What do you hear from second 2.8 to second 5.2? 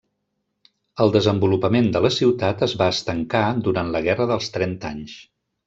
va estancar durant la Guerra dels Trenta Anys.